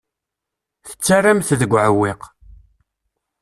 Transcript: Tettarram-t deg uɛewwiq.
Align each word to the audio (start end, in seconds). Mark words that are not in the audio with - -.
Tettarram-t 0.87 1.49
deg 1.59 1.71
uɛewwiq. 1.73 2.21